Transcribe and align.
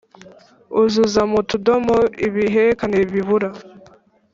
Uzuza 0.81 1.21
mu 1.31 1.39
tudomo 1.49 1.97
ibihekane 2.27 2.99
bibura 3.11 3.49